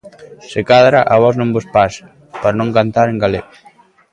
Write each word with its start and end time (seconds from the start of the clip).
Se 0.49 0.61
cadra 0.69 0.99
a 1.13 1.15
vós 1.23 1.35
non 1.37 1.49
vos 1.55 1.67
pasa, 1.75 2.03
por 2.41 2.53
non 2.59 2.73
cantar 2.77 3.07
en 3.09 3.17
galego. 3.23 3.49